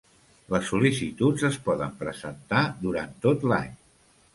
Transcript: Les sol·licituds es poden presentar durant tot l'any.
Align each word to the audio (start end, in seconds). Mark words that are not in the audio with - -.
Les 0.53 0.63
sol·licituds 0.71 1.45
es 1.51 1.59
poden 1.69 1.95
presentar 2.03 2.67
durant 2.87 3.17
tot 3.29 3.51
l'any. 3.53 3.75